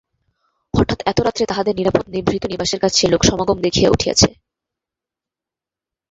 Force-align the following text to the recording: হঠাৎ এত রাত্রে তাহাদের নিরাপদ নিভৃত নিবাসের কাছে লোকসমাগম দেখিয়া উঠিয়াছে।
হঠাৎ 0.73 0.99
এত 1.05 1.19
রাত্রে 1.21 1.43
তাহাদের 1.45 1.73
নিরাপদ 1.75 2.05
নিভৃত 2.07 2.43
নিবাসের 2.45 2.79
কাছে 2.79 3.03
লোকসমাগম 3.07 3.57
দেখিয়া 3.61 3.89
উঠিয়াছে। 3.89 4.29